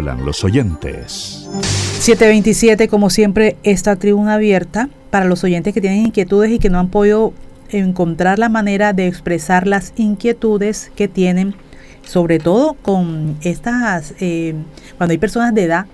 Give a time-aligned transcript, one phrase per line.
[0.00, 1.48] hablan los oyentes.
[1.98, 6.78] 727, como siempre, esta tribuna abierta para los oyentes que tienen inquietudes y que no
[6.78, 7.32] han podido
[7.68, 11.54] encontrar la manera de expresar las inquietudes que tienen,
[12.02, 14.54] sobre todo con estas, eh,
[14.96, 15.86] cuando hay personas de edad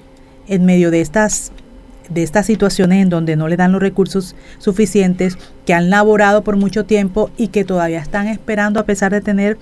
[0.46, 1.52] en medio de estas
[2.08, 6.56] de estas situaciones en donde no le dan los recursos suficientes, que han laborado por
[6.56, 9.58] mucho tiempo y que todavía están esperando a pesar de tener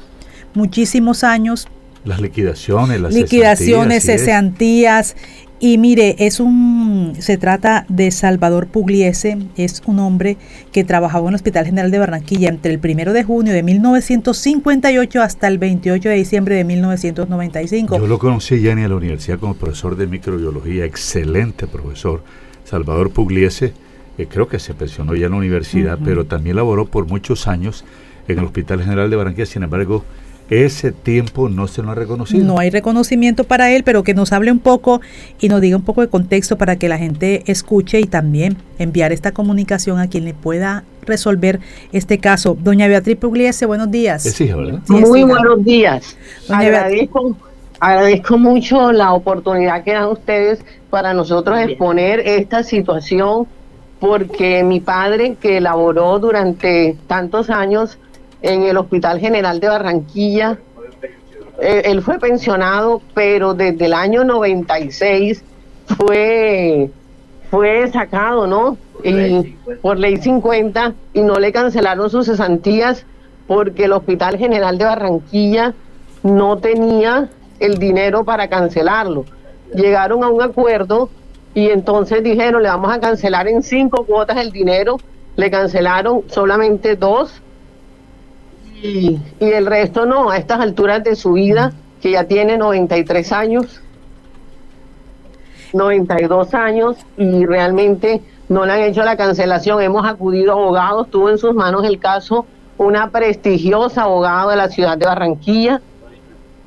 [0.53, 1.69] muchísimos años.
[2.05, 5.17] Las liquidaciones, las liquidaciones, cesantías.
[5.61, 10.37] Y mire, es un, se trata de Salvador Pugliese, es un hombre
[10.73, 15.23] que trabajaba en el Hospital General de Barranquilla entre el 1 de junio de 1958
[15.23, 17.99] hasta el 28 de diciembre de 1995.
[17.99, 22.23] Yo lo conocí ya en la universidad como profesor de microbiología, excelente profesor.
[22.65, 23.73] Salvador Pugliese,
[24.19, 27.85] eh, creo que se pensionó ya en la universidad, pero también laboró por muchos años
[28.29, 30.05] en el Hospital General de Barranquilla, sin embargo,
[30.51, 32.45] ese tiempo no se lo ha reconocido.
[32.45, 35.01] No hay reconocimiento para él, pero que nos hable un poco
[35.41, 39.13] y nos diga un poco de contexto para que la gente escuche y también enviar
[39.13, 41.61] esta comunicación a quien le pueda resolver
[41.93, 42.57] este caso.
[42.61, 44.27] Doña Beatriz Pugliese, buenos días.
[44.27, 44.81] Es hija, ¿verdad?
[44.89, 46.17] Muy buenos días.
[46.49, 47.37] agradezco,
[47.81, 53.47] agradezco mucho la oportunidad que dan ustedes para nosotros exponer esta situación
[53.99, 57.97] porque mi padre que elaboró durante tantos años
[58.45, 60.59] en el Hospital General de Barranquilla.
[61.63, 65.43] Eh, él fue pensionado, pero desde el año 96
[65.97, 66.91] fue,
[67.51, 68.77] fue sacado, ¿no?
[69.03, 73.07] Y, por ley 50 y no le cancelaron sus cesantías
[73.47, 75.75] porque el Hospital General de Barranquilla
[76.23, 79.25] no tenía el dinero para cancelarlo.
[79.75, 81.09] Llegaron a un acuerdo
[81.55, 84.99] y entonces dijeron, le vamos a cancelar en cinco cuotas el dinero.
[85.37, 87.43] Le cancelaron solamente dos
[88.85, 93.81] y, el resto no, a estas alturas de su vida, que ya tiene 93 años,
[95.73, 99.81] 92 años, y realmente no le han hecho la cancelación.
[99.81, 102.45] Hemos acudido a abogados, tuvo en sus manos el caso
[102.77, 105.81] una prestigiosa abogada de la ciudad de Barranquilla,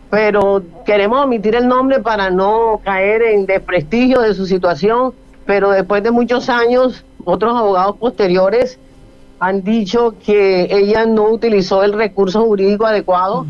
[0.09, 5.13] pero queremos omitir el nombre para no caer en desprestigio de su situación,
[5.45, 8.79] pero después de muchos años, otros abogados posteriores
[9.39, 13.45] han dicho que ella no utilizó el recurso jurídico adecuado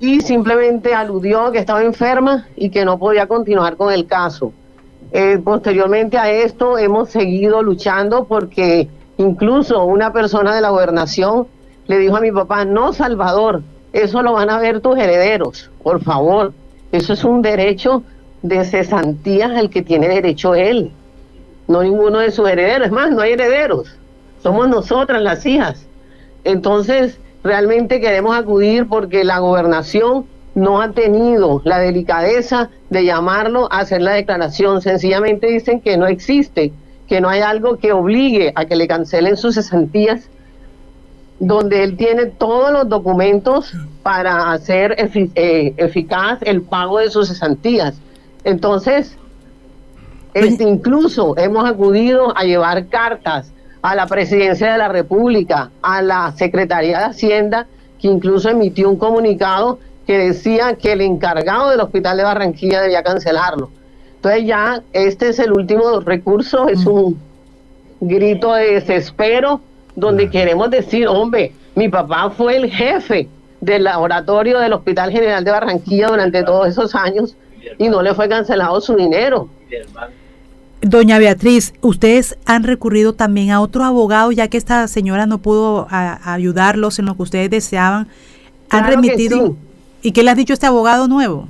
[0.00, 4.52] y simplemente aludió que estaba enferma y que no podía continuar con el caso.
[5.12, 11.46] Eh, posteriormente a esto hemos seguido luchando porque incluso una persona de la gobernación
[11.86, 16.02] le dijo a mi papá, no Salvador, eso lo van a ver tus herederos, por
[16.02, 16.52] favor,
[16.92, 18.04] eso es un derecho
[18.42, 20.92] de cesantías al que tiene derecho él,
[21.68, 23.96] no ninguno de sus herederos, es más, no hay herederos
[24.42, 25.86] somos nosotras las hijas.
[26.44, 33.80] Entonces, realmente queremos acudir porque la gobernación no ha tenido la delicadeza de llamarlo a
[33.80, 34.82] hacer la declaración.
[34.82, 36.72] Sencillamente dicen que no existe,
[37.08, 40.28] que no hay algo que obligue a que le cancelen sus cesantías,
[41.38, 47.94] donde él tiene todos los documentos para hacer eh, eficaz el pago de sus cesantías.
[48.44, 49.16] Entonces,
[50.34, 53.52] este, incluso hemos acudido a llevar cartas
[53.82, 57.66] a la Presidencia de la República, a la Secretaría de Hacienda,
[58.00, 63.02] que incluso emitió un comunicado que decía que el encargado del Hospital de Barranquilla debía
[63.02, 63.70] cancelarlo.
[64.16, 67.18] Entonces ya este es el último recurso, es un
[68.00, 69.60] grito de desespero
[69.94, 73.28] donde queremos decir, hombre, mi papá fue el jefe
[73.60, 77.36] del laboratorio del Hospital General de Barranquilla durante todos esos años
[77.78, 79.48] y no le fue cancelado su dinero.
[80.82, 85.86] Doña Beatriz, ustedes han recurrido también a otro abogado, ya que esta señora no pudo
[85.90, 88.08] ayudarlos en lo que ustedes deseaban.
[88.68, 89.56] ¿Han remitido?
[90.02, 91.46] ¿Y qué le ha dicho este abogado nuevo?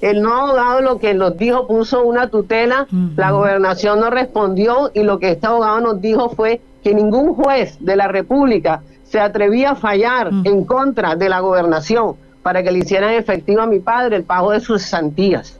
[0.00, 2.86] El nuevo abogado lo que nos dijo puso una tutela,
[3.16, 7.76] la gobernación no respondió y lo que este abogado nos dijo fue que ningún juez
[7.80, 12.78] de la República se atrevía a fallar en contra de la gobernación para que le
[12.78, 15.58] hicieran efectivo a mi padre el pago de sus santías.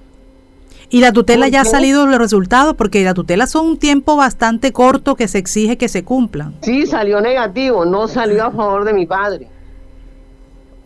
[0.94, 2.74] ¿Y la tutela ya ha salido los resultados?
[2.76, 6.54] Porque la tutela son un tiempo bastante corto que se exige que se cumplan.
[6.62, 9.48] Sí, salió negativo, no salió a favor de mi padre.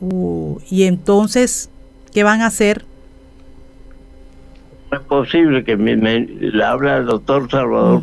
[0.00, 1.69] Uh, y entonces,
[2.11, 2.87] ¿qué van a hacer?
[4.88, 8.00] ¿Cómo es posible que me, le habla el doctor Salvador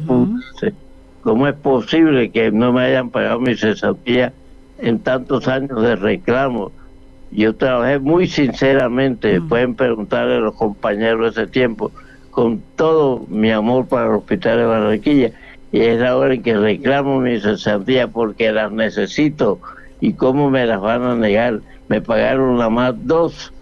[1.23, 4.31] ¿Cómo es posible que no me hayan pagado mi cesantía
[4.77, 6.71] en tantos años de reclamo?
[7.35, 11.91] Yo trabajé muy sinceramente, pueden preguntarle a los compañeros de ese tiempo,
[12.35, 15.31] con todo mi amor para el Hospital de Barranquilla.
[15.71, 19.59] Y es ahora en que reclamo mi cesantía porque las necesito.
[20.01, 21.61] ¿Y cómo me las van a negar?
[21.87, 23.53] Me pagaron nada más dos,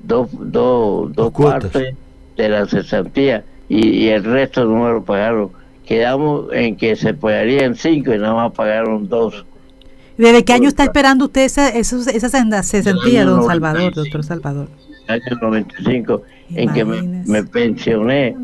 [0.00, 1.94] dos, dos, dos partes
[2.36, 5.50] de la cesantía y, el resto no me lo pagaron.
[5.86, 9.44] Quedamos en que se pagarían cinco y nada más pagaron dos.
[10.16, 14.68] ¿Desde qué año está esperando usted esa, esa cesantía, don Salvador, doctor Salvador?
[15.08, 16.22] Año 95,
[16.54, 18.36] en que me, me, pensioné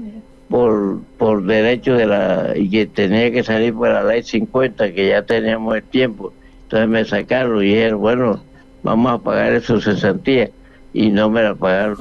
[0.48, 2.52] por, por derecho de la.
[2.56, 6.32] y que tenía que salir por la ley 50, que ya teníamos el tiempo.
[6.62, 8.42] Entonces me sacaron y dijeron, bueno,
[8.82, 10.50] vamos a pagar eso cesantía.
[10.94, 11.98] Y no me la pagaron,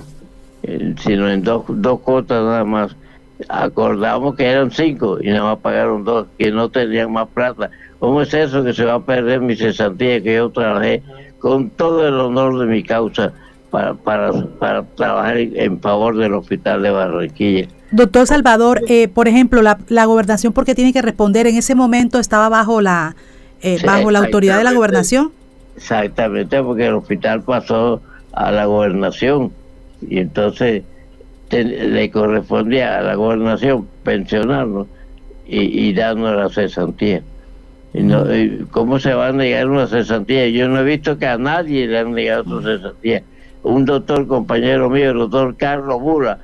[0.63, 2.95] eh, sino en dos, dos cuotas nada más
[3.49, 7.69] acordamos que eran cinco y nada más pagaron dos, que no tenían más plata.
[7.99, 11.03] ¿Cómo es eso que se va a perder mi cesantía que yo trabajé
[11.39, 13.33] con todo el honor de mi causa
[13.73, 17.67] para, para, para trabajar en favor del hospital de Barranquilla?
[17.89, 21.47] Doctor Salvador, eh, por ejemplo, la, la gobernación, porque tiene que responder?
[21.47, 23.15] En ese momento estaba bajo la,
[23.63, 25.31] eh, bajo la autoridad de la gobernación.
[25.75, 27.99] Exactamente, porque el hospital pasó
[28.33, 29.51] a la gobernación
[30.07, 30.83] y entonces
[31.49, 34.85] le correspondía a la gobernación pensionarnos
[35.47, 37.23] y, y darnos la cesantía.
[37.95, 38.23] Y no,
[38.69, 40.47] ¿Cómo se va a negar una cesantía?
[40.49, 43.23] Yo no he visto que a nadie le han negado su cesantía.
[43.63, 46.39] Un doctor, compañero mío, el doctor Carlos Bura,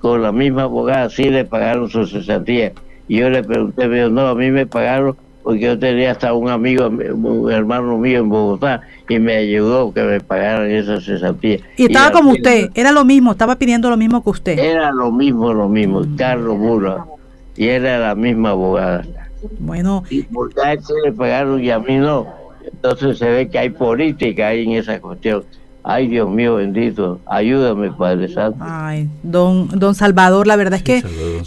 [0.00, 2.72] con la misma abogada, sí le pagaron su cesantía.
[3.06, 6.32] Y yo le pregunté, me dijo, no, a mí me pagaron porque yo tenía hasta
[6.32, 8.80] un amigo, un hermano mío en Bogotá,
[9.10, 11.58] y me ayudó que me pagaran esa cesantía.
[11.76, 14.58] Y estaba como usted, era lo mismo, estaba pidiendo lo mismo que usted.
[14.58, 17.04] Era lo mismo, lo mismo, Carlos Mura,
[17.56, 19.04] y era la misma abogada.
[19.58, 20.02] Bueno.
[20.08, 22.26] Y él se le pagaron y a mí no.
[22.64, 25.44] Entonces se ve que hay política ahí en esa cuestión.
[25.86, 28.58] Ay, Dios mío bendito, ayúdame, Padre Santo.
[28.60, 31.02] Ay, don, don Salvador, la verdad es que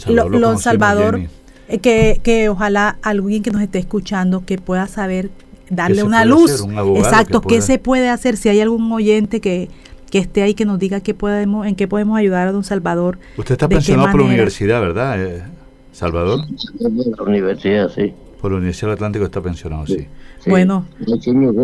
[0.06, 1.22] don Salvador
[1.68, 5.32] eh, que, que ojalá alguien que nos esté escuchando que pueda saber
[5.72, 6.64] darle una luz.
[6.96, 8.38] Exacto, ¿qué se puede hacer?
[8.38, 9.70] Si hay algún oyente que,
[10.12, 13.18] que esté ahí que nos diga qué podemos, en qué podemos ayudar a don Salvador.
[13.38, 15.44] Usted está pensionado por la universidad, ¿verdad, eh,
[15.92, 16.42] Salvador?
[16.80, 18.14] Por la universidad, sí.
[18.40, 20.08] Por la Universidad del Atlántico está pensionado, sí.
[20.46, 20.86] Bueno.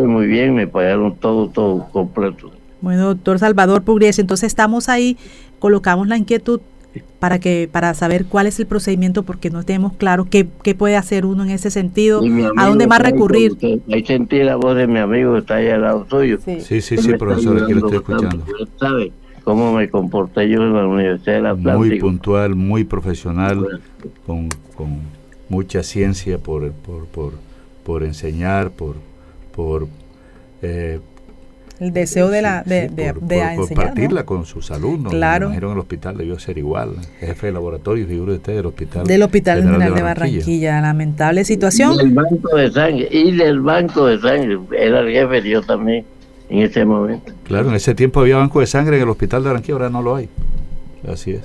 [0.07, 2.51] muy bien, me pagaron todo, todo completo.
[2.83, 5.15] Bueno, doctor Salvador Pugriese, entonces estamos ahí,
[5.59, 6.59] colocamos la inquietud
[7.17, 10.97] para que para saber cuál es el procedimiento porque no tenemos claro qué, qué puede
[10.97, 12.21] hacer uno en ese sentido,
[12.57, 13.53] a dónde más recurrir.
[13.89, 16.39] Ahí sentí la voz de mi amigo que está ahí al lado tuyo.
[16.43, 18.45] Sí, sí, sí, profesor, aquí lo estoy escuchando.
[18.77, 19.13] ¿Sabe
[19.45, 23.65] cómo me comporté yo en la Universidad de la Muy puntual, muy profesional,
[24.25, 24.99] con, con
[25.47, 27.33] mucha ciencia por, por, por,
[27.85, 28.97] por enseñar, por,
[29.55, 29.87] por
[30.61, 30.99] eh,
[31.79, 35.11] el deseo de la de, de, compartirla con sus alumnos.
[35.11, 35.49] Claro.
[35.49, 36.95] Me en el hospital debió ser igual.
[37.19, 39.07] Jefe de laboratorio, figura de usted del hospital.
[39.07, 40.81] Del Hospital General, de, Barranquilla.
[40.81, 41.93] Lamentable situación.
[41.93, 43.07] Y del Banco de Sangre.
[43.11, 44.59] Y del Banco de Sangre.
[44.77, 46.05] Era el jefe yo también
[46.49, 47.33] en ese momento.
[47.43, 50.01] Claro, en ese tiempo había Banco de Sangre en el Hospital de Barranquilla, ahora no
[50.01, 50.29] lo hay.
[51.11, 51.41] Así es.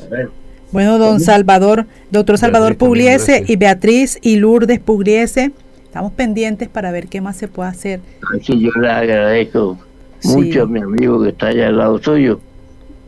[0.71, 5.53] Bueno, don Salvador, doctor Salvador Pugliese y Beatriz y Lourdes Pugliese,
[5.83, 8.01] estamos pendientes para ver qué más se puede hacer.
[8.43, 9.79] Sí, yo le agradezco
[10.25, 12.41] mucho a mi amigo que está allá al lado suyo,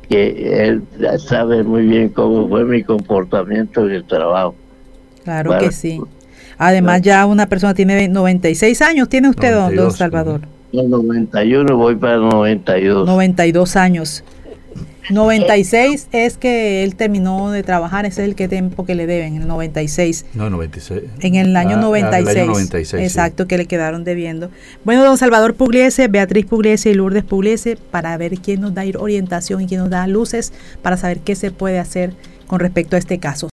[0.09, 0.83] que él
[1.19, 4.55] sabe muy bien cómo fue mi comportamiento en el trabajo.
[5.25, 6.01] Claro que sí.
[6.59, 10.43] Además ya una persona tiene 96 años, tiene usted, don Salvador.
[10.73, 13.07] 91 voy para 92.
[13.07, 14.25] 92 años.
[15.09, 19.37] 96 es que él terminó de trabajar, ese es el que tiempo que le deben,
[19.37, 20.27] el 96.
[20.35, 21.03] No, 96.
[21.21, 24.51] En el año, 96, ah, Exacto, que le quedaron debiendo.
[24.85, 29.63] Bueno, don Salvador Pugliese, Beatriz Pugliese y Lourdes Pugliese, para ver quién nos da orientación
[29.63, 30.53] y quién nos da luces
[30.83, 32.15] para saber qué se puede hacer
[32.51, 33.49] con respecto a este caso.